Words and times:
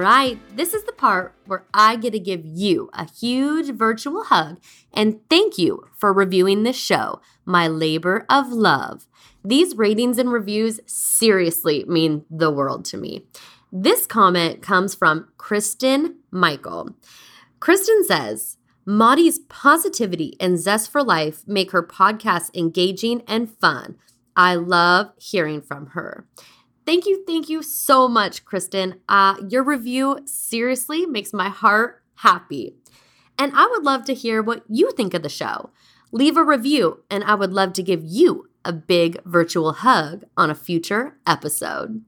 Right, 0.00 0.38
this 0.56 0.74
is 0.74 0.84
the 0.84 0.92
part 0.92 1.34
where 1.46 1.64
I 1.72 1.96
get 1.96 2.12
to 2.12 2.18
give 2.18 2.44
you 2.44 2.90
a 2.92 3.08
huge 3.08 3.70
virtual 3.70 4.24
hug 4.24 4.58
and 4.92 5.20
thank 5.28 5.58
you 5.58 5.86
for 5.96 6.12
reviewing 6.12 6.62
this 6.62 6.76
show, 6.76 7.20
my 7.44 7.68
labor 7.68 8.26
of 8.28 8.50
love. 8.52 9.06
These 9.44 9.76
ratings 9.76 10.18
and 10.18 10.32
reviews 10.32 10.80
seriously 10.86 11.84
mean 11.86 12.24
the 12.30 12.50
world 12.50 12.84
to 12.86 12.96
me. 12.96 13.26
This 13.72 14.06
comment 14.06 14.62
comes 14.62 14.94
from 14.94 15.28
Kristen 15.36 16.16
Michael. 16.30 16.90
Kristen 17.60 18.04
says, 18.04 18.56
Maudie's 18.86 19.38
positivity 19.38 20.36
and 20.40 20.58
zest 20.58 20.90
for 20.90 21.02
life 21.02 21.46
make 21.46 21.70
her 21.70 21.82
podcast 21.82 22.54
engaging 22.56 23.22
and 23.28 23.50
fun. 23.50 23.96
I 24.34 24.56
love 24.56 25.12
hearing 25.18 25.60
from 25.60 25.88
her. 25.88 26.26
Thank 26.90 27.06
you, 27.06 27.22
thank 27.24 27.48
you 27.48 27.62
so 27.62 28.08
much, 28.08 28.44
Kristen. 28.44 28.96
Uh, 29.08 29.36
your 29.48 29.62
review 29.62 30.18
seriously 30.24 31.06
makes 31.06 31.32
my 31.32 31.48
heart 31.48 32.02
happy. 32.16 32.74
And 33.38 33.52
I 33.54 33.68
would 33.68 33.84
love 33.84 34.04
to 34.06 34.12
hear 34.12 34.42
what 34.42 34.64
you 34.68 34.90
think 34.90 35.14
of 35.14 35.22
the 35.22 35.28
show. 35.28 35.70
Leave 36.10 36.36
a 36.36 36.42
review, 36.42 37.04
and 37.08 37.22
I 37.22 37.36
would 37.36 37.52
love 37.52 37.74
to 37.74 37.84
give 37.84 38.02
you 38.04 38.48
a 38.64 38.72
big 38.72 39.22
virtual 39.24 39.72
hug 39.72 40.24
on 40.36 40.50
a 40.50 40.54
future 40.56 41.16
episode. 41.28 42.02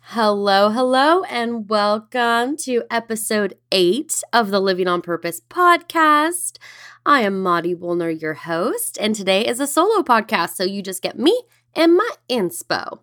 Hello, 0.00 0.68
hello, 0.68 1.22
and 1.22 1.66
welcome 1.70 2.58
to 2.58 2.82
episode 2.90 3.56
eight 3.72 4.22
of 4.30 4.50
the 4.50 4.60
Living 4.60 4.88
on 4.88 5.00
Purpose 5.00 5.40
podcast. 5.48 6.58
I 7.06 7.22
am 7.22 7.42
Maudie 7.42 7.74
Woolner, 7.74 8.10
your 8.10 8.34
host, 8.34 8.98
and 9.00 9.14
today 9.14 9.46
is 9.46 9.58
a 9.58 9.66
solo 9.66 10.02
podcast, 10.02 10.50
so 10.50 10.64
you 10.64 10.82
just 10.82 11.00
get 11.00 11.18
me 11.18 11.44
and 11.74 11.96
my 11.96 12.10
inspo. 12.28 12.98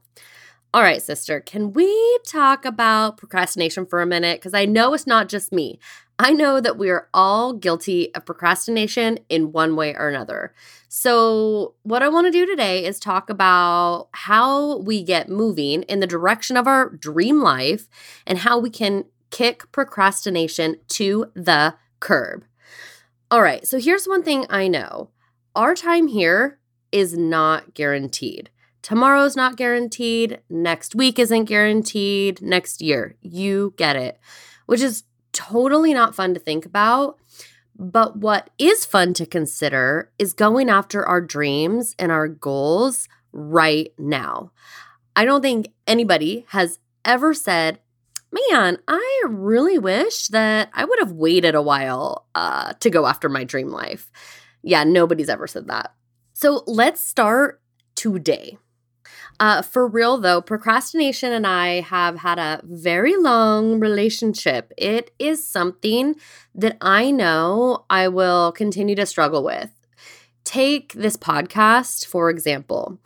All 0.75 0.81
right, 0.81 1.03
sister, 1.03 1.39
can 1.39 1.71
we 1.71 2.17
talk 2.25 2.65
about 2.65 3.17
procrastination 3.17 3.85
for 3.85 4.01
a 4.01 4.07
minute? 4.07 4.39
Because 4.39 4.55
I 4.55 4.65
know 4.65 4.95
it's 4.95 5.05
not 5.05 5.29
just 5.29 5.51
me. 5.51 5.77
I 6.17 6.33
know 6.33 6.59
that 6.59 6.79
we 6.79 6.89
are 6.89 7.09
all 7.13 7.53
guilty 7.53 8.13
of 8.15 8.25
procrastination 8.25 9.19
in 9.29 9.51
one 9.51 9.75
way 9.75 9.93
or 9.93 10.09
another. 10.09 10.51
So, 10.87 11.75
what 11.83 12.01
I 12.01 12.09
want 12.09 12.25
to 12.25 12.31
do 12.31 12.47
today 12.47 12.85
is 12.85 12.99
talk 12.99 13.29
about 13.29 14.09
how 14.13 14.77
we 14.79 15.03
get 15.03 15.29
moving 15.29 15.83
in 15.83 15.99
the 15.99 16.07
direction 16.07 16.57
of 16.57 16.65
our 16.65 16.89
dream 16.89 17.39
life 17.41 17.87
and 18.25 18.39
how 18.39 18.57
we 18.57 18.71
can 18.71 19.05
kick 19.29 19.71
procrastination 19.71 20.77
to 20.87 21.31
the 21.35 21.75
curb. 21.99 22.45
All 23.29 23.43
right, 23.43 23.67
so 23.67 23.79
here's 23.79 24.07
one 24.07 24.23
thing 24.23 24.47
I 24.49 24.67
know 24.67 25.11
our 25.55 25.75
time 25.75 26.07
here 26.07 26.57
is 26.91 27.15
not 27.15 27.75
guaranteed. 27.75 28.49
Tomorrow's 28.83 29.37
not 29.37 29.55
guaranteed. 29.55 30.41
Next 30.49 30.93
week 30.93 31.17
isn't 31.17 31.45
guaranteed. 31.45 32.41
Next 32.41 32.81
year, 32.81 33.15
you 33.21 33.73
get 33.77 33.95
it, 33.95 34.19
which 34.65 34.81
is 34.81 35.05
totally 35.31 35.93
not 35.93 36.13
fun 36.13 36.33
to 36.33 36.39
think 36.39 36.65
about. 36.65 37.17
But 37.75 38.17
what 38.17 38.49
is 38.59 38.85
fun 38.85 39.13
to 39.15 39.25
consider 39.25 40.11
is 40.19 40.33
going 40.33 40.69
after 40.69 41.07
our 41.07 41.21
dreams 41.21 41.95
and 41.97 42.11
our 42.11 42.27
goals 42.27 43.07
right 43.31 43.91
now. 43.97 44.51
I 45.15 45.25
don't 45.25 45.41
think 45.41 45.69
anybody 45.87 46.45
has 46.49 46.77
ever 47.05 47.33
said, 47.33 47.79
Man, 48.49 48.79
I 48.87 49.23
really 49.27 49.77
wish 49.77 50.27
that 50.29 50.69
I 50.73 50.85
would 50.85 50.99
have 50.99 51.11
waited 51.11 51.53
a 51.55 51.61
while 51.61 52.25
uh, 52.33 52.73
to 52.79 52.89
go 52.89 53.05
after 53.05 53.29
my 53.29 53.43
dream 53.43 53.69
life. 53.69 54.11
Yeah, 54.63 54.83
nobody's 54.83 55.29
ever 55.29 55.45
said 55.45 55.67
that. 55.67 55.93
So 56.33 56.63
let's 56.65 56.99
start 56.99 57.61
today. 57.95 58.57
Uh, 59.39 59.61
for 59.61 59.87
real 59.87 60.17
though, 60.17 60.41
procrastination 60.41 61.33
and 61.33 61.45
I 61.45 61.81
have 61.81 62.17
had 62.17 62.39
a 62.39 62.61
very 62.63 63.15
long 63.17 63.79
relationship. 63.79 64.71
It 64.77 65.11
is 65.19 65.45
something 65.45 66.15
that 66.55 66.77
I 66.81 67.11
know 67.11 67.85
I 67.89 68.07
will 68.07 68.51
continue 68.51 68.95
to 68.95 69.05
struggle 69.05 69.43
with. 69.43 69.69
Take 70.43 70.93
this 70.93 71.17
podcast, 71.17 72.05
for 72.05 72.29
example. 72.29 72.99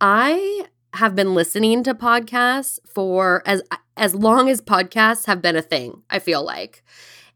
I 0.00 0.66
have 0.94 1.14
been 1.14 1.34
listening 1.34 1.82
to 1.84 1.94
podcasts 1.94 2.78
for 2.86 3.42
as 3.46 3.62
as 3.96 4.14
long 4.14 4.48
as 4.48 4.60
podcasts 4.60 5.26
have 5.26 5.42
been 5.42 5.56
a 5.56 5.62
thing, 5.62 6.02
I 6.08 6.18
feel 6.18 6.44
like. 6.44 6.84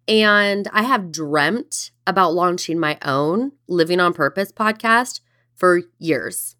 And 0.08 0.69
I 0.72 0.82
have 0.82 1.12
dreamt 1.12 1.91
about 2.06 2.34
launching 2.34 2.78
my 2.78 2.98
own 3.02 3.52
Living 3.69 4.00
on 4.00 4.14
Purpose 4.14 4.52
podcast 4.52 5.20
for 5.54 5.82
years. 5.98 6.56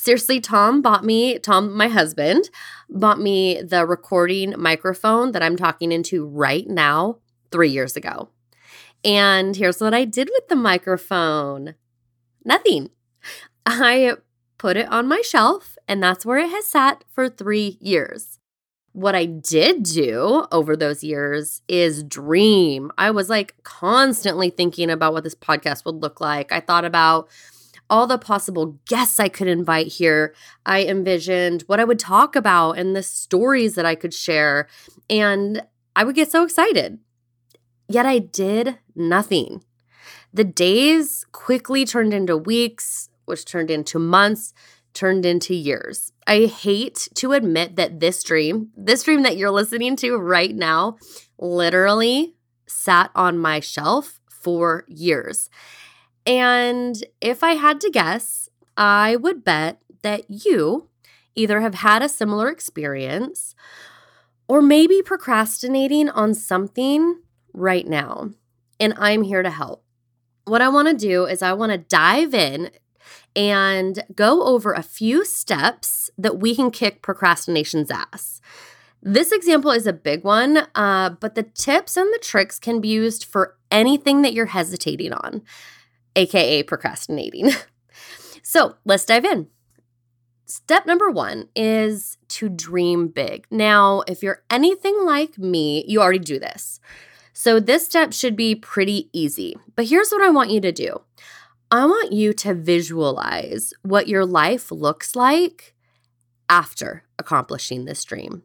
Seriously, 0.00 0.40
Tom 0.40 0.80
bought 0.80 1.04
me, 1.04 1.38
Tom, 1.38 1.76
my 1.76 1.88
husband, 1.88 2.48
bought 2.88 3.20
me 3.20 3.60
the 3.60 3.84
recording 3.84 4.54
microphone 4.56 5.32
that 5.32 5.42
I'm 5.42 5.56
talking 5.56 5.92
into 5.92 6.26
right 6.26 6.66
now 6.66 7.18
three 7.52 7.68
years 7.68 7.96
ago. 7.96 8.30
And 9.04 9.54
here's 9.54 9.78
what 9.78 9.92
I 9.92 10.06
did 10.06 10.30
with 10.32 10.48
the 10.48 10.56
microphone 10.56 11.74
nothing. 12.42 12.88
I 13.66 14.14
put 14.56 14.78
it 14.78 14.88
on 14.88 15.06
my 15.06 15.20
shelf, 15.20 15.76
and 15.86 16.02
that's 16.02 16.24
where 16.24 16.38
it 16.38 16.48
has 16.48 16.66
sat 16.66 17.04
for 17.10 17.28
three 17.28 17.76
years. 17.78 18.38
What 18.92 19.14
I 19.14 19.26
did 19.26 19.82
do 19.82 20.46
over 20.50 20.78
those 20.78 21.04
years 21.04 21.60
is 21.68 22.04
dream. 22.04 22.90
I 22.96 23.10
was 23.10 23.28
like 23.28 23.54
constantly 23.64 24.48
thinking 24.48 24.88
about 24.88 25.12
what 25.12 25.24
this 25.24 25.34
podcast 25.34 25.84
would 25.84 25.96
look 25.96 26.22
like. 26.22 26.52
I 26.52 26.60
thought 26.60 26.86
about 26.86 27.28
all 27.90 28.06
the 28.06 28.18
possible 28.18 28.78
guests 28.86 29.20
I 29.20 29.28
could 29.28 29.48
invite 29.48 29.88
here. 29.88 30.34
I 30.64 30.84
envisioned 30.84 31.62
what 31.62 31.80
I 31.80 31.84
would 31.84 31.98
talk 31.98 32.36
about 32.36 32.78
and 32.78 32.94
the 32.96 33.02
stories 33.02 33.74
that 33.74 33.84
I 33.84 33.94
could 33.94 34.14
share. 34.14 34.68
And 35.10 35.66
I 35.94 36.04
would 36.04 36.14
get 36.14 36.30
so 36.30 36.44
excited. 36.44 37.00
Yet 37.88 38.06
I 38.06 38.20
did 38.20 38.78
nothing. 38.94 39.64
The 40.32 40.44
days 40.44 41.26
quickly 41.32 41.84
turned 41.84 42.14
into 42.14 42.36
weeks, 42.36 43.10
which 43.24 43.44
turned 43.44 43.70
into 43.70 43.98
months, 43.98 44.54
turned 44.94 45.26
into 45.26 45.54
years. 45.54 46.12
I 46.26 46.46
hate 46.46 47.08
to 47.14 47.32
admit 47.32 47.76
that 47.76 47.98
this 47.98 48.22
dream, 48.22 48.70
this 48.76 49.02
dream 49.02 49.24
that 49.24 49.36
you're 49.36 49.50
listening 49.50 49.96
to 49.96 50.16
right 50.16 50.54
now, 50.54 50.98
literally 51.38 52.36
sat 52.66 53.10
on 53.16 53.38
my 53.38 53.58
shelf 53.58 54.20
for 54.28 54.84
years. 54.86 55.50
And 56.26 57.02
if 57.20 57.42
I 57.42 57.54
had 57.54 57.80
to 57.80 57.90
guess, 57.90 58.48
I 58.76 59.16
would 59.16 59.44
bet 59.44 59.80
that 60.02 60.24
you 60.28 60.88
either 61.34 61.60
have 61.60 61.74
had 61.74 62.02
a 62.02 62.08
similar 62.08 62.48
experience 62.48 63.54
or 64.48 64.60
maybe 64.60 65.02
procrastinating 65.02 66.08
on 66.08 66.34
something 66.34 67.20
right 67.52 67.86
now. 67.86 68.30
And 68.78 68.94
I'm 68.96 69.22
here 69.22 69.42
to 69.42 69.50
help. 69.50 69.84
What 70.44 70.62
I 70.62 70.68
want 70.68 70.88
to 70.88 70.94
do 70.94 71.24
is 71.24 71.42
I 71.42 71.52
want 71.52 71.72
to 71.72 71.78
dive 71.78 72.34
in 72.34 72.70
and 73.36 74.02
go 74.14 74.42
over 74.42 74.72
a 74.72 74.82
few 74.82 75.24
steps 75.24 76.10
that 76.18 76.40
we 76.40 76.56
can 76.56 76.70
kick 76.70 77.02
procrastination's 77.02 77.90
ass. 77.90 78.40
This 79.02 79.32
example 79.32 79.70
is 79.70 79.86
a 79.86 79.92
big 79.92 80.24
one, 80.24 80.66
uh, 80.74 81.10
but 81.10 81.34
the 81.34 81.44
tips 81.44 81.96
and 81.96 82.12
the 82.12 82.18
tricks 82.18 82.58
can 82.58 82.80
be 82.80 82.88
used 82.88 83.24
for 83.24 83.56
anything 83.70 84.22
that 84.22 84.32
you're 84.32 84.46
hesitating 84.46 85.12
on 85.12 85.42
aka 86.16 86.62
procrastinating. 86.62 87.50
so 88.42 88.76
let's 88.84 89.04
dive 89.04 89.24
in. 89.24 89.48
Step 90.46 90.84
number 90.84 91.10
one 91.10 91.48
is 91.54 92.18
to 92.28 92.48
dream 92.48 93.08
big. 93.08 93.46
Now, 93.50 94.02
if 94.08 94.22
you're 94.22 94.42
anything 94.50 95.04
like 95.04 95.38
me, 95.38 95.84
you 95.86 96.00
already 96.00 96.18
do 96.18 96.40
this. 96.40 96.80
So, 97.32 97.60
this 97.60 97.84
step 97.86 98.12
should 98.12 98.34
be 98.34 98.56
pretty 98.56 99.08
easy. 99.12 99.56
But 99.76 99.86
here's 99.86 100.10
what 100.10 100.22
I 100.22 100.30
want 100.30 100.50
you 100.50 100.60
to 100.60 100.72
do 100.72 101.02
I 101.70 101.86
want 101.86 102.12
you 102.12 102.32
to 102.32 102.52
visualize 102.54 103.72
what 103.82 104.08
your 104.08 104.26
life 104.26 104.72
looks 104.72 105.14
like 105.14 105.74
after 106.48 107.04
accomplishing 107.16 107.84
this 107.84 108.02
dream. 108.02 108.42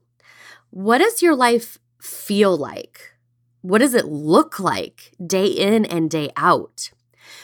What 0.70 1.00
does 1.00 1.24
your 1.24 1.36
life 1.36 1.80
feel 2.00 2.56
like? 2.56 3.14
What 3.62 3.80
does 3.80 3.96
it 3.96 4.06
look 4.06 4.60
like 4.60 5.12
day 5.26 5.48
in 5.48 5.86
and 5.86 6.08
day 6.08 6.30
out? 6.38 6.92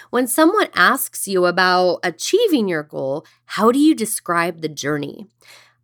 When 0.09 0.27
someone 0.27 0.67
asks 0.75 1.27
you 1.27 1.45
about 1.45 1.99
achieving 2.03 2.67
your 2.67 2.83
goal, 2.83 3.25
how 3.45 3.71
do 3.71 3.79
you 3.79 3.95
describe 3.95 4.61
the 4.61 4.69
journey? 4.69 5.27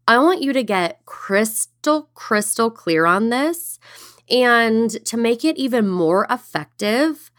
I 0.08 0.20
want 0.20 0.42
you 0.42 0.54
to 0.54 0.64
get 0.64 1.06
crystal, 1.06 2.10
crystal 2.14 2.72
clear 2.72 3.06
on 3.06 3.30
this. 3.30 3.80
And 4.30 4.90
to 5.06 5.18
make 5.18 5.46
it 5.46 5.58
even 5.58 5.88
more 5.88 6.26
effective, 6.30 7.32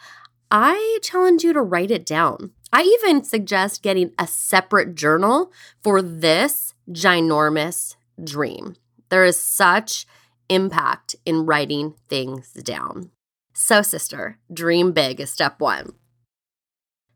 I 0.51 0.99
challenge 1.03 1.45
you 1.45 1.53
to 1.53 1.63
write 1.63 1.91
it 1.91 2.07
down. 2.07 2.53
I 2.73 2.83
even 2.83 3.25
suggest 3.25 3.83
getting 3.83 4.13
a 4.19 4.27
separate 4.27 4.95
journal 4.95 5.53
for 5.83 6.03
this 6.03 6.75
ginormous 6.91 7.97
dream. 8.23 8.77
There 9.09 9.25
is 9.25 9.41
such 9.41 10.07
impact 10.49 11.17
in 11.25 11.47
writing 11.47 11.95
things 12.09 12.53
down. 12.53 13.11
So, 13.55 13.83
sister, 13.83 14.39
dream 14.53 14.93
big 14.93 15.21
is 15.21 15.31
step 15.31 15.61
one. 15.61 15.95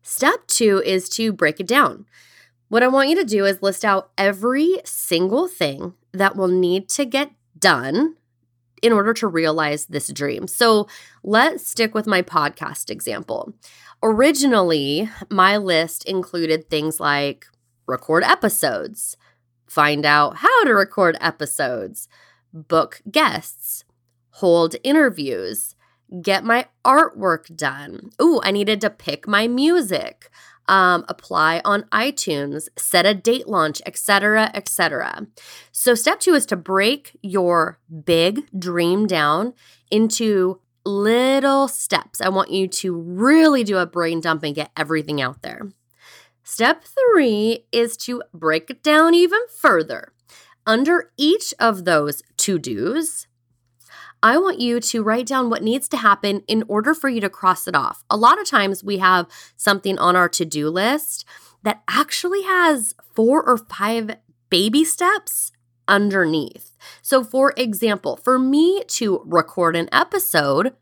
Step 0.03 0.45
two 0.47 0.83
is 0.85 1.07
to 1.09 1.31
break 1.33 1.59
it 1.59 1.67
down. 1.67 2.05
What 2.67 2.83
I 2.83 2.87
want 2.87 3.09
you 3.09 3.15
to 3.15 3.23
do 3.23 3.45
is 3.45 3.61
list 3.61 3.85
out 3.85 4.11
every 4.17 4.79
single 4.83 5.47
thing 5.47 5.93
that 6.11 6.35
will 6.35 6.47
need 6.47 6.89
to 6.89 7.05
get 7.05 7.31
done 7.57 8.15
in 8.81 8.91
order 8.91 9.13
to 9.13 9.27
realize 9.27 9.85
this 9.85 10.09
dream. 10.09 10.45
So 10.45 10.87
let's 11.23 11.65
stick 11.65 11.95
with 11.95 12.05
my 12.05 12.21
podcast 12.21 12.89
example. 12.89 13.53
Originally, 14.03 15.09
my 15.29 15.55
list 15.55 16.03
included 16.03 16.69
things 16.69 16.99
like 16.99 17.47
record 17.87 18.23
episodes, 18.23 19.15
find 19.67 20.05
out 20.05 20.37
how 20.37 20.63
to 20.65 20.73
record 20.73 21.17
episodes, 21.21 22.09
book 22.51 23.01
guests, 23.09 23.85
hold 24.31 24.75
interviews, 24.83 25.72
get 26.21 26.43
my 26.43 26.67
artwork 26.85 27.55
done. 27.55 28.11
Ooh, 28.21 28.41
I 28.43 28.51
needed 28.51 28.81
to 28.81 28.89
pick 28.89 29.27
my 29.27 29.47
music, 29.47 30.29
um, 30.67 31.05
apply 31.07 31.61
on 31.65 31.83
iTunes, 31.91 32.67
set 32.77 33.05
a 33.05 33.13
date 33.13 33.47
launch, 33.47 33.81
etc., 33.85 34.51
etc. 34.53 35.27
So, 35.71 35.95
step 35.95 36.19
two 36.19 36.33
is 36.33 36.45
to 36.47 36.55
break 36.55 37.17
your 37.21 37.79
big 38.05 38.47
dream 38.57 39.07
down 39.07 39.53
into 39.91 40.59
little 40.85 41.67
steps. 41.67 42.21
I 42.21 42.29
want 42.29 42.51
you 42.51 42.67
to 42.67 42.95
really 42.95 43.63
do 43.63 43.77
a 43.77 43.85
brain 43.85 44.21
dump 44.21 44.43
and 44.43 44.55
get 44.55 44.71
everything 44.75 45.21
out 45.21 45.41
there. 45.41 45.69
Step 46.43 46.83
three 46.83 47.65
is 47.71 47.95
to 47.97 48.21
break 48.33 48.69
it 48.69 48.83
down 48.83 49.13
even 49.13 49.39
further. 49.47 50.11
Under 50.65 51.11
each 51.17 51.53
of 51.59 51.85
those 51.85 52.21
to 52.37 52.59
dos, 52.59 53.27
I 54.23 54.37
want 54.37 54.61
you 54.61 54.79
to 54.79 55.03
write 55.03 55.27
down 55.27 55.49
what 55.49 55.61
needs 55.61 55.89
to 55.89 55.97
happen 55.97 56.43
in 56.47 56.63
order 56.69 56.93
for 56.93 57.09
you 57.09 57.19
to 57.21 57.29
cross 57.29 57.67
it 57.67 57.75
off. 57.75 58.05
A 58.09 58.15
lot 58.15 58.39
of 58.39 58.47
times 58.47 58.81
we 58.81 58.99
have 58.99 59.27
something 59.57 59.99
on 59.99 60.15
our 60.15 60.29
to 60.29 60.45
do 60.45 60.69
list 60.69 61.25
that 61.63 61.83
actually 61.89 62.43
has 62.43 62.95
four 63.13 63.43
or 63.43 63.57
five 63.57 64.15
baby 64.49 64.85
steps 64.85 65.51
underneath. 65.89 66.77
So, 67.01 67.21
for 67.21 67.53
example, 67.57 68.15
for 68.15 68.39
me 68.39 68.83
to 68.87 69.21
record 69.25 69.75
an 69.75 69.89
episode, 69.91 70.73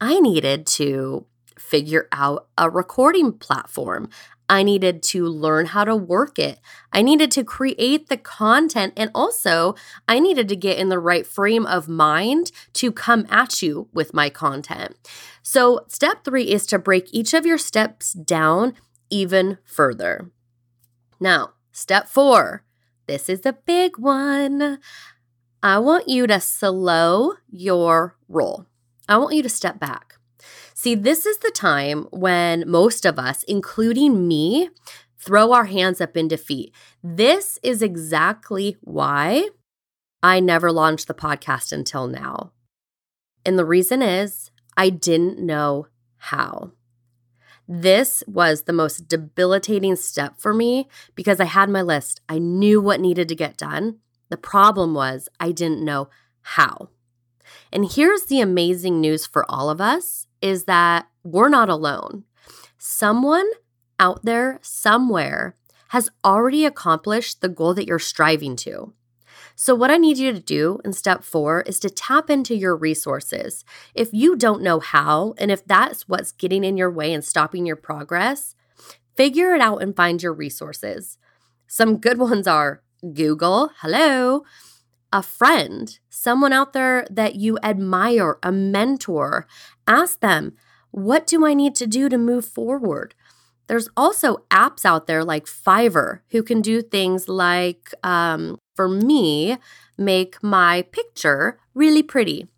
I 0.00 0.18
needed 0.18 0.66
to 0.66 1.26
figure 1.58 2.08
out 2.10 2.48
a 2.58 2.68
recording 2.68 3.32
platform. 3.34 4.08
I 4.50 4.64
needed 4.64 5.04
to 5.04 5.26
learn 5.26 5.66
how 5.66 5.84
to 5.84 5.94
work 5.94 6.38
it. 6.38 6.58
I 6.92 7.02
needed 7.02 7.30
to 7.32 7.44
create 7.44 8.08
the 8.08 8.16
content. 8.16 8.92
And 8.96 9.10
also, 9.14 9.76
I 10.08 10.18
needed 10.18 10.48
to 10.48 10.56
get 10.56 10.76
in 10.76 10.88
the 10.88 10.98
right 10.98 11.24
frame 11.24 11.64
of 11.64 11.88
mind 11.88 12.50
to 12.74 12.90
come 12.90 13.26
at 13.30 13.62
you 13.62 13.88
with 13.92 14.12
my 14.12 14.28
content. 14.28 14.96
So, 15.42 15.86
step 15.86 16.24
three 16.24 16.50
is 16.50 16.66
to 16.66 16.80
break 16.80 17.14
each 17.14 17.32
of 17.32 17.46
your 17.46 17.58
steps 17.58 18.12
down 18.12 18.74
even 19.08 19.58
further. 19.64 20.32
Now, 21.20 21.52
step 21.70 22.08
four 22.08 22.64
this 23.06 23.28
is 23.28 23.44
a 23.44 23.52
big 23.52 23.98
one. 23.98 24.78
I 25.64 25.78
want 25.80 26.08
you 26.08 26.28
to 26.28 26.38
slow 26.38 27.34
your 27.50 28.16
roll. 28.28 28.66
I 29.08 29.16
want 29.16 29.34
you 29.34 29.42
to 29.42 29.48
step 29.48 29.80
back. 29.80 30.19
See, 30.82 30.94
this 30.94 31.26
is 31.26 31.36
the 31.36 31.50
time 31.50 32.06
when 32.10 32.64
most 32.66 33.04
of 33.04 33.18
us, 33.18 33.42
including 33.42 34.26
me, 34.26 34.70
throw 35.18 35.52
our 35.52 35.66
hands 35.66 36.00
up 36.00 36.16
in 36.16 36.26
defeat. 36.26 36.74
This 37.04 37.58
is 37.62 37.82
exactly 37.82 38.78
why 38.80 39.50
I 40.22 40.40
never 40.40 40.72
launched 40.72 41.06
the 41.06 41.12
podcast 41.12 41.70
until 41.70 42.06
now. 42.06 42.52
And 43.44 43.58
the 43.58 43.66
reason 43.66 44.00
is 44.00 44.50
I 44.74 44.88
didn't 44.88 45.38
know 45.38 45.88
how. 46.16 46.72
This 47.68 48.24
was 48.26 48.62
the 48.62 48.72
most 48.72 49.06
debilitating 49.06 49.96
step 49.96 50.38
for 50.38 50.54
me 50.54 50.88
because 51.14 51.40
I 51.40 51.44
had 51.44 51.68
my 51.68 51.82
list. 51.82 52.22
I 52.26 52.38
knew 52.38 52.80
what 52.80 53.02
needed 53.02 53.28
to 53.28 53.34
get 53.34 53.58
done. 53.58 53.98
The 54.30 54.38
problem 54.38 54.94
was 54.94 55.28
I 55.38 55.52
didn't 55.52 55.84
know 55.84 56.08
how. 56.40 56.88
And 57.70 57.84
here's 57.84 58.24
the 58.24 58.40
amazing 58.40 58.98
news 58.98 59.26
for 59.26 59.44
all 59.46 59.68
of 59.68 59.78
us 59.82 60.26
is 60.42 60.64
that 60.64 61.08
we're 61.22 61.48
not 61.48 61.68
alone. 61.68 62.24
Someone 62.78 63.48
out 63.98 64.24
there 64.24 64.58
somewhere 64.62 65.54
has 65.88 66.08
already 66.24 66.64
accomplished 66.64 67.40
the 67.40 67.48
goal 67.48 67.74
that 67.74 67.86
you're 67.86 67.98
striving 67.98 68.56
to. 68.56 68.92
So, 69.54 69.74
what 69.74 69.90
I 69.90 69.98
need 69.98 70.16
you 70.16 70.32
to 70.32 70.40
do 70.40 70.78
in 70.84 70.94
step 70.94 71.22
four 71.22 71.60
is 71.62 71.78
to 71.80 71.90
tap 71.90 72.30
into 72.30 72.54
your 72.54 72.74
resources. 72.74 73.64
If 73.94 74.08
you 74.12 74.34
don't 74.34 74.62
know 74.62 74.80
how, 74.80 75.34
and 75.36 75.50
if 75.50 75.64
that's 75.66 76.08
what's 76.08 76.32
getting 76.32 76.64
in 76.64 76.78
your 76.78 76.90
way 76.90 77.12
and 77.12 77.22
stopping 77.22 77.66
your 77.66 77.76
progress, 77.76 78.54
figure 79.16 79.54
it 79.54 79.60
out 79.60 79.82
and 79.82 79.94
find 79.94 80.22
your 80.22 80.32
resources. 80.32 81.18
Some 81.66 81.98
good 81.98 82.18
ones 82.30 82.46
are 82.46 82.82
Google, 83.12 83.70
hello, 83.80 84.44
a 85.12 85.22
friend, 85.22 85.98
someone 86.08 86.52
out 86.52 86.72
there 86.72 87.06
that 87.10 87.34
you 87.36 87.58
admire, 87.62 88.38
a 88.42 88.52
mentor. 88.52 89.46
Ask 89.86 90.20
them, 90.20 90.54
what 90.90 91.26
do 91.26 91.46
I 91.46 91.54
need 91.54 91.74
to 91.76 91.86
do 91.86 92.08
to 92.08 92.18
move 92.18 92.44
forward? 92.44 93.14
There's 93.66 93.88
also 93.96 94.44
apps 94.50 94.84
out 94.84 95.06
there 95.06 95.24
like 95.24 95.46
Fiverr 95.46 96.20
who 96.30 96.42
can 96.42 96.60
do 96.60 96.82
things 96.82 97.28
like, 97.28 97.94
um, 98.02 98.58
for 98.74 98.88
me, 98.88 99.58
make 99.96 100.42
my 100.42 100.82
picture 100.90 101.60
really 101.74 102.02
pretty. 102.02 102.48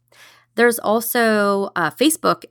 There's 0.54 0.78
also 0.78 1.71
uh, 1.76 1.90
Facebook 1.90 2.44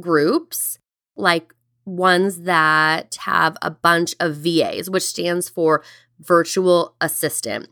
groups 0.00 0.78
like 1.16 1.52
ones 1.84 2.42
that 2.42 3.16
have 3.22 3.56
a 3.62 3.70
bunch 3.70 4.14
of 4.20 4.36
VAs, 4.36 4.88
which 4.88 5.02
stands 5.02 5.48
for 5.48 5.82
virtual 6.20 6.94
assistant. 7.00 7.68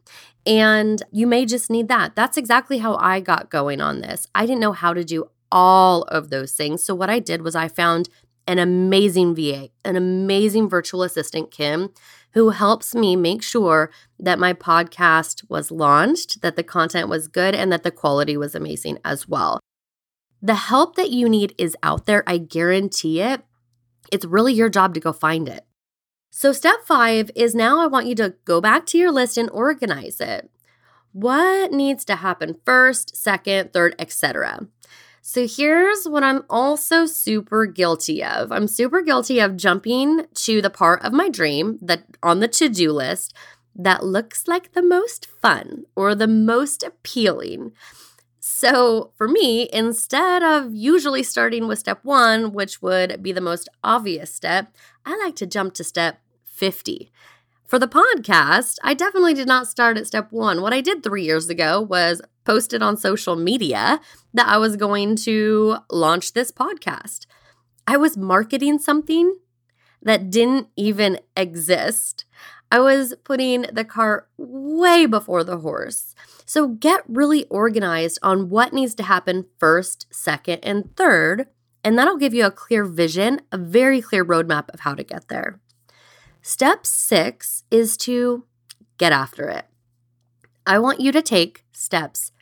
And 0.49 1.03
you 1.13 1.27
may 1.27 1.45
just 1.45 1.69
need 1.71 1.89
that. 1.89 2.17
That's 2.17 2.39
exactly 2.39 2.79
how 2.79 2.97
I 2.97 3.21
got 3.21 3.51
going 3.51 3.83
on 3.83 4.01
this. 4.01 4.27
I 4.35 4.47
didn't 4.47 4.63
know 4.63 4.73
how 4.73 4.95
to 4.95 5.05
do 5.05 5.27
all 5.53 6.03
of 6.05 6.31
those 6.31 6.53
things. 6.53 6.83
So, 6.83 6.95
what 6.95 7.11
I 7.11 7.19
did 7.19 7.43
was 7.43 7.55
I 7.55 7.69
found 7.69 8.09
an 8.47 8.59
amazing 8.59 9.35
VA, 9.35 9.69
an 9.85 9.95
amazing 9.95 10.71
virtual 10.71 11.03
assistant, 11.03 11.51
Kim, 11.51 11.91
who 12.33 12.49
helps 12.49 12.95
me 12.95 13.15
make 13.15 13.43
sure 13.43 13.91
that 14.19 14.39
my 14.39 14.55
podcast 14.55 15.45
was 15.51 15.71
launched, 15.71 16.41
that 16.41 16.57
the 16.57 16.63
content 16.63 17.11
was 17.11 17.29
good, 17.29 17.55
and 17.55 17.71
that 17.71 17.83
the 17.83 17.91
quality 17.91 18.39
was 18.39 18.55
amazing 18.55 18.99
as 19.05 19.29
well. 19.29 19.61
The 20.41 20.55
help 20.55 20.97
that 20.97 21.11
you 21.11 21.29
need 21.29 21.55
is 21.59 21.77
out 21.83 22.07
there. 22.07 22.25
I 22.27 22.39
guarantee 22.39 23.21
it. 23.21 23.43
It's 24.11 24.25
really 24.25 24.55
your 24.55 24.71
job 24.71 24.95
to 24.95 25.01
go 25.01 25.13
find 25.13 25.47
it. 25.47 25.68
So, 26.31 26.53
step 26.53 26.81
five 26.85 27.31
is 27.35 27.55
now 27.55 27.81
I 27.81 27.87
want 27.87 28.07
you 28.07 28.15
to 28.17 28.35
go 28.45 28.61
back 28.61 28.87
to 28.87 28.99
your 28.99 29.11
list 29.11 29.37
and 29.39 29.51
organize 29.51 30.21
it. 30.21 30.51
What 31.13 31.73
needs 31.73 32.05
to 32.07 32.17
happen 32.17 32.61
first, 32.65 33.17
second, 33.17 33.73
third, 33.73 33.95
etc. 33.99 34.69
So 35.31 35.47
here's 35.47 36.07
what 36.07 36.23
I'm 36.23 36.45
also 36.49 37.05
super 37.05 37.67
guilty 37.67 38.25
of. 38.25 38.51
I'm 38.51 38.67
super 38.67 39.03
guilty 39.03 39.41
of 39.41 39.59
jumping 39.59 40.25
to 40.33 40.63
the 40.63 40.71
part 40.71 41.05
of 41.05 41.13
my 41.13 41.29
dream 41.29 41.79
that 41.83 42.05
on 42.23 42.41
the 42.41 42.49
to-do 42.49 42.93
list 42.93 43.35
that 43.75 44.03
looks 44.03 44.49
like 44.49 44.73
the 44.73 44.83
most 44.83 45.27
fun 45.27 45.85
or 45.95 46.15
the 46.15 46.27
most 46.27 46.83
appealing. 46.83 47.73
So 48.59 49.13
for 49.17 49.29
me, 49.29 49.69
instead 49.73 50.43
of 50.43 50.75
usually 50.75 51.23
starting 51.23 51.69
with 51.69 51.79
step 51.79 52.01
one, 52.03 52.53
which 52.53 52.83
would 52.83 53.23
be 53.23 53.31
the 53.31 53.41
most 53.41 53.69
obvious 53.85 54.35
step, 54.35 54.75
I 55.07 55.17
like 55.17 55.37
to 55.37 55.47
jump 55.47 55.75
to 55.75 55.85
step 55.85 56.19
50. 56.45 57.13
For 57.69 57.79
the 57.79 57.87
podcast, 57.87 58.79
I 58.83 58.95
definitely 58.95 59.35
did 59.35 59.47
not 59.47 59.69
start 59.69 59.97
at 59.97 60.09
step 60.09 60.33
one. 60.33 60.61
What 60.61 60.73
I 60.73 60.81
did 60.81 61.05
three 61.05 61.23
years 61.23 61.49
ago 61.49 61.81
was 61.81 62.21
posted 62.45 62.83
on 62.83 62.97
social 62.97 63.37
media 63.37 64.01
that 64.35 64.49
I 64.49 64.59
was 64.59 64.75
going 64.75 65.15
to 65.19 65.77
launch 65.89 66.33
this 66.33 66.51
podcast. 66.51 67.27
I 67.87 67.97
was 67.97 68.17
marketing 68.17 68.81
something 68.81 69.37
that 70.03 70.31
didn't 70.31 70.67
even 70.75 71.21
exist. 71.37 72.25
I 72.71 72.81
was 72.81 73.15
putting 73.25 73.63
the 73.73 73.85
cart 73.85 74.29
way 74.37 75.07
before 75.07 75.43
the 75.43 75.59
horse. 75.59 76.15
So 76.45 76.69
get 76.69 77.03
really 77.09 77.45
organized 77.47 78.19
on 78.23 78.51
what 78.51 78.73
needs 78.73 78.95
to 78.97 79.03
happen 79.03 79.47
first, 79.59 80.07
second, 80.11 80.61
and 80.63 80.95
third, 80.97 81.47
and 81.83 81.99
that'll 81.99 82.19
give 82.19 82.35
you 82.35 82.45
a 82.45 82.51
clear 82.51 82.85
vision, 82.85 83.41
a 83.51 83.59
very 83.59 84.01
clear 84.01 84.25
roadmap 84.25 84.69
of 84.75 84.81
how 84.81 84.95
to 84.95 85.03
get 85.03 85.29
there. 85.29 85.61
Step 86.43 86.85
six 86.87 87.65
is 87.71 87.97
to 87.99 88.45
get 88.99 89.13
after 89.13 89.49
it. 89.49 89.67
I 90.67 90.79
want 90.79 91.01
you 91.01 91.13
to 91.13 91.23
take 91.23 91.65
steps 91.73 92.33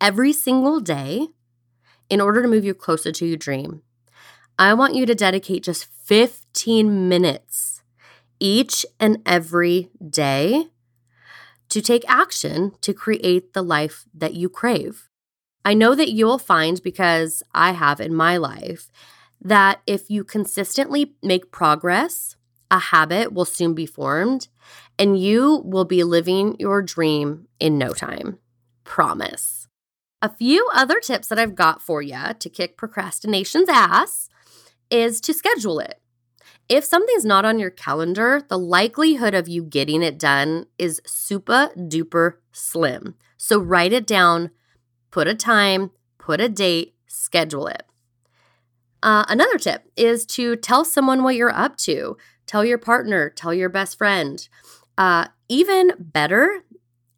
every 0.00 0.32
single 0.32 0.78
day 0.80 1.28
in 2.08 2.20
order 2.20 2.42
to 2.42 2.48
move 2.48 2.64
you 2.64 2.74
closer 2.74 3.10
to 3.12 3.26
your 3.26 3.36
dream. 3.36 3.82
I 4.58 4.74
want 4.74 4.94
you 4.94 5.06
to 5.06 5.14
dedicate 5.14 5.64
just 5.64 5.86
15 6.04 7.08
minutes 7.08 7.77
each 8.40 8.86
and 8.98 9.22
every 9.26 9.90
day 10.08 10.68
to 11.68 11.80
take 11.80 12.08
action 12.08 12.72
to 12.80 12.94
create 12.94 13.52
the 13.52 13.62
life 13.62 14.04
that 14.14 14.34
you 14.34 14.48
crave. 14.48 15.08
I 15.64 15.74
know 15.74 15.94
that 15.94 16.12
you'll 16.12 16.38
find, 16.38 16.82
because 16.82 17.42
I 17.52 17.72
have 17.72 18.00
in 18.00 18.14
my 18.14 18.36
life, 18.36 18.90
that 19.40 19.82
if 19.86 20.08
you 20.08 20.24
consistently 20.24 21.14
make 21.22 21.52
progress, 21.52 22.36
a 22.70 22.78
habit 22.78 23.32
will 23.32 23.44
soon 23.44 23.74
be 23.74 23.86
formed 23.86 24.48
and 24.98 25.18
you 25.18 25.62
will 25.64 25.84
be 25.84 26.04
living 26.04 26.56
your 26.58 26.82
dream 26.82 27.48
in 27.60 27.78
no 27.78 27.92
time. 27.92 28.38
Promise. 28.84 29.68
A 30.20 30.34
few 30.34 30.68
other 30.72 31.00
tips 31.00 31.28
that 31.28 31.38
I've 31.38 31.54
got 31.54 31.80
for 31.80 32.02
you 32.02 32.18
to 32.38 32.48
kick 32.50 32.76
procrastination's 32.76 33.68
ass 33.68 34.28
is 34.90 35.20
to 35.22 35.32
schedule 35.32 35.78
it. 35.78 36.00
If 36.68 36.84
something's 36.84 37.24
not 37.24 37.46
on 37.46 37.58
your 37.58 37.70
calendar, 37.70 38.42
the 38.48 38.58
likelihood 38.58 39.34
of 39.34 39.48
you 39.48 39.62
getting 39.62 40.02
it 40.02 40.18
done 40.18 40.66
is 40.76 41.00
super 41.06 41.70
duper 41.76 42.34
slim. 42.52 43.14
So 43.38 43.58
write 43.58 43.92
it 43.92 44.06
down, 44.06 44.50
put 45.10 45.26
a 45.26 45.34
time, 45.34 45.92
put 46.18 46.40
a 46.40 46.48
date, 46.48 46.94
schedule 47.06 47.68
it. 47.68 47.84
Uh, 49.02 49.24
another 49.28 49.58
tip 49.58 49.84
is 49.96 50.26
to 50.26 50.56
tell 50.56 50.84
someone 50.84 51.22
what 51.22 51.36
you're 51.36 51.54
up 51.54 51.76
to. 51.78 52.16
Tell 52.46 52.64
your 52.64 52.78
partner, 52.78 53.30
tell 53.30 53.54
your 53.54 53.68
best 53.68 53.96
friend. 53.96 54.46
Uh, 54.98 55.28
even 55.48 55.92
better, 55.98 56.64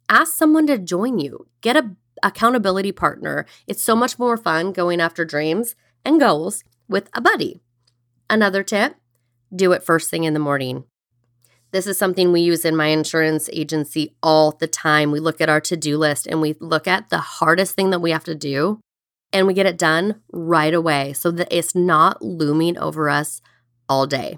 ask 0.07 0.33
someone 0.35 0.67
to 0.67 0.77
join 0.77 1.19
you. 1.19 1.47
Get 1.61 1.75
a 1.75 1.95
accountability 2.23 2.91
partner. 2.91 3.45
It's 3.67 3.83
so 3.83 3.95
much 3.95 4.19
more 4.19 4.37
fun 4.37 4.71
going 4.71 5.01
after 5.01 5.25
dreams 5.25 5.75
and 6.05 6.19
goals 6.19 6.63
with 6.87 7.09
a 7.13 7.21
buddy. 7.21 7.59
Another 8.29 8.63
tip 8.63 8.95
do 9.55 9.71
it 9.71 9.83
first 9.83 10.09
thing 10.09 10.23
in 10.23 10.33
the 10.33 10.39
morning. 10.39 10.85
This 11.71 11.87
is 11.87 11.97
something 11.97 12.31
we 12.31 12.41
use 12.41 12.65
in 12.65 12.75
my 12.75 12.87
insurance 12.87 13.49
agency 13.53 14.13
all 14.21 14.51
the 14.51 14.67
time. 14.67 15.11
We 15.11 15.19
look 15.19 15.39
at 15.39 15.49
our 15.49 15.61
to 15.61 15.77
do 15.77 15.97
list 15.97 16.27
and 16.27 16.41
we 16.41 16.55
look 16.59 16.87
at 16.87 17.09
the 17.09 17.19
hardest 17.19 17.75
thing 17.75 17.91
that 17.91 18.01
we 18.01 18.11
have 18.11 18.25
to 18.25 18.35
do 18.35 18.81
and 19.31 19.47
we 19.47 19.53
get 19.53 19.65
it 19.65 19.77
done 19.77 20.21
right 20.31 20.73
away 20.73 21.13
so 21.13 21.31
that 21.31 21.47
it's 21.49 21.73
not 21.73 22.21
looming 22.21 22.77
over 22.77 23.09
us 23.09 23.41
all 23.87 24.05
day. 24.05 24.37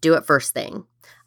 Do 0.00 0.14
it 0.14 0.24
first 0.24 0.54
thing. 0.54 0.84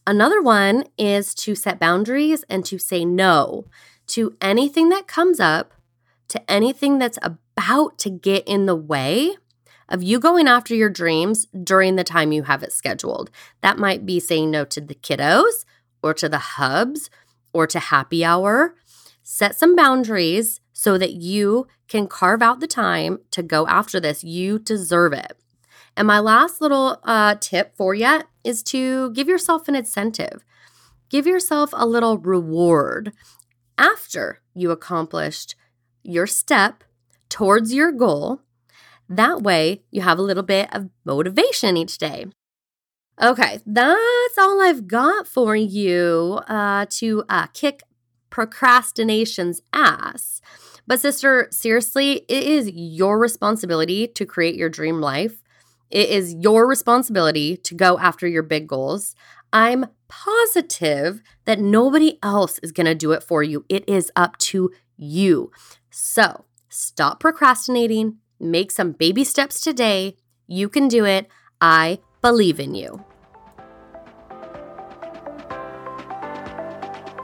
Another 0.08 0.42
one 0.42 0.86
is 0.98 1.34
to 1.36 1.56
set 1.56 1.80
boundaries 1.80 2.46
and 2.50 2.64
to 2.66 2.78
say 2.78 3.04
no 3.04 3.66
to 4.08 4.38
anything 4.40 4.90
that 4.90 5.08
comes 5.08 5.40
up, 5.40 5.74
to 6.28 6.52
anything 6.52 7.00
that's 7.00 7.20
about 7.24 7.98
to 8.00 8.10
get 8.10 8.48
in 8.48 8.68
the 8.68 8.76
way 8.76 9.36
of 9.90 10.04
you 10.04 10.20
going 10.20 10.48
after 10.48 10.74
your 10.74 10.90
dreams 10.90 11.48
during 11.64 11.96
the 11.96 12.04
time 12.04 12.32
you 12.32 12.44
have 12.44 12.64
it 12.64 12.74
scheduled. 12.74 13.30
That 13.62 13.78
might 13.78 14.06
be 14.06 14.20
saying 14.20 14.52
no 14.52 14.66
to 14.66 14.82
the 14.82 14.96
kiddos 14.96 15.66
or 16.02 16.14
to 16.16 16.28
the 16.28 16.40
hubs 16.40 17.10
or 17.54 17.68
to 17.68 17.80
happy 17.80 18.24
hour. 18.26 18.76
Set 19.24 19.56
some 19.56 19.76
boundaries 19.76 20.60
so 20.74 20.98
that 20.98 21.14
you 21.14 21.68
can 21.88 22.08
carve 22.08 22.42
out 22.42 22.60
the 22.60 22.68
time 22.68 23.20
to 23.32 23.42
go 23.42 23.68
after 23.68 24.00
this. 24.00 24.24
You 24.24 24.60
deserve 24.60 25.14
it. 25.14 25.38
And 25.98 26.08
my 26.08 26.20
last 26.20 26.62
little 26.62 27.00
uh, 27.04 27.36
tip 27.40 27.76
for 27.76 27.94
you 27.94 28.22
is 28.44 28.62
to 28.64 29.12
give 29.12 29.28
yourself 29.28 29.68
an 29.68 29.76
incentive. 29.76 30.44
Give 31.10 31.26
yourself 31.26 31.70
a 31.74 31.86
little 31.86 32.18
reward 32.18 33.14
after 33.78 34.42
you 34.54 34.72
accomplished 34.72 35.56
your 36.04 36.28
step 36.28 36.84
towards 37.30 37.74
your 37.74 37.92
goal 37.92 38.42
that 39.10 39.42
way, 39.42 39.84
you 39.92 40.02
have 40.02 40.20
a 40.20 40.24
little 40.24 40.44
bit 40.44 40.74
of 40.74 40.90
motivation 41.04 41.78
each 41.78 41.98
day. 41.98 42.26
Okay, 43.22 43.60
that's 43.66 44.38
all 44.38 44.62
I've 44.62 44.88
got 44.88 45.28
for 45.28 45.56
you 45.56 46.42
uh, 46.48 46.86
to 46.90 47.24
uh, 47.30 47.48
kick 47.48 47.84
procrastination's 48.30 49.62
ass. 49.72 50.42
But, 50.86 51.00
sister, 51.00 51.48
seriously, 51.52 52.26
it 52.28 52.44
is 52.44 52.70
your 52.74 53.18
responsibility 53.18 54.08
to 54.08 54.26
create 54.26 54.56
your 54.56 54.70
dream 54.70 55.00
life. 55.00 55.42
It 55.90 56.10
is 56.10 56.36
your 56.36 56.68
responsibility 56.68 57.56
to 57.58 57.74
go 57.74 57.98
after 57.98 58.28
your 58.28 58.44
big 58.44 58.68
goals. 58.68 59.16
I'm 59.54 59.86
positive 60.10 61.22
that 61.46 61.60
nobody 61.60 62.20
else 62.22 62.60
is 62.60 62.72
going 62.72 62.86
to 62.86 62.96
do 62.96 63.14
it 63.14 63.24
for 63.24 63.42
you. 63.42 63.66
It 63.70 63.88
is 63.88 64.12
up 64.16 64.38
to 64.40 64.72
you. 64.98 65.52
So, 65.90 66.46
stop 66.68 67.20
procrastinating, 67.20 68.18
Make 68.40 68.72
some 68.72 68.92
baby 68.92 69.24
steps 69.24 69.62
today. 69.62 70.16
You 70.48 70.70
can 70.70 70.88
do 70.88 71.06
it. 71.06 71.28
I 71.62 72.00
believe 72.22 72.60
in 72.60 72.76
you. 72.76 73.04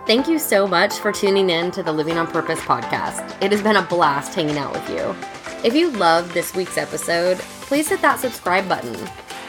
Thank 0.07 0.27
you 0.27 0.39
so 0.39 0.67
much 0.67 0.95
for 0.95 1.11
tuning 1.11 1.49
in 1.49 1.71
to 1.71 1.83
the 1.83 1.93
Living 1.93 2.17
on 2.17 2.27
Purpose 2.27 2.59
podcast. 2.59 3.41
It 3.41 3.51
has 3.51 3.61
been 3.61 3.75
a 3.75 3.81
blast 3.83 4.33
hanging 4.33 4.57
out 4.57 4.73
with 4.73 4.89
you. 4.89 5.15
If 5.63 5.75
you 5.75 5.91
loved 5.91 6.33
this 6.33 6.55
week's 6.55 6.77
episode, 6.77 7.37
please 7.37 7.87
hit 7.87 8.01
that 8.01 8.19
subscribe 8.19 8.67
button. 8.67 8.97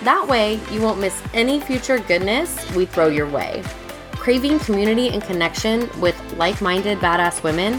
That 0.05 0.29
way, 0.29 0.61
you 0.71 0.83
won't 0.83 1.01
miss 1.01 1.23
any 1.33 1.59
future 1.59 1.99
goodness 1.99 2.71
we 2.77 2.87
throw 2.87 3.09
your 3.09 3.29
way. 3.29 3.63
Craving 4.13 4.59
community 4.61 5.09
and 5.09 5.23
connection 5.23 5.89
with 6.01 6.17
like 6.35 6.61
minded 6.61 6.99
badass 6.99 7.43
women? 7.43 7.79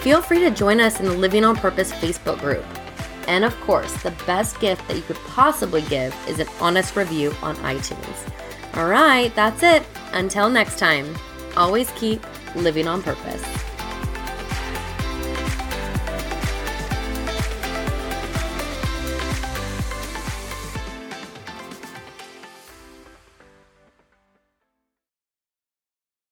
Feel 0.00 0.20
free 0.20 0.40
to 0.40 0.50
join 0.50 0.80
us 0.80 1.00
in 1.00 1.06
the 1.06 1.14
Living 1.14 1.44
on 1.44 1.56
Purpose 1.56 1.92
Facebook 1.92 2.40
group. 2.40 2.64
And 3.28 3.44
of 3.44 3.54
course, 3.60 3.92
the 4.02 4.10
best 4.26 4.58
gift 4.58 4.88
that 4.88 4.96
you 4.96 5.02
could 5.02 5.18
possibly 5.26 5.82
give 5.82 6.16
is 6.26 6.40
an 6.40 6.48
honest 6.60 6.96
review 6.96 7.32
on 7.42 7.54
iTunes. 7.56 8.34
All 8.74 8.88
right, 8.88 9.32
that's 9.36 9.62
it. 9.62 9.84
Until 10.12 10.48
next 10.48 10.78
time, 10.78 11.14
always 11.56 11.90
keep 11.90 12.24
living 12.56 12.88
on 12.88 13.02
purpose. 13.02 13.44